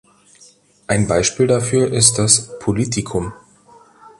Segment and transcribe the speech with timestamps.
[0.87, 3.33] Ein Beispiel dafür ist das "Politikum".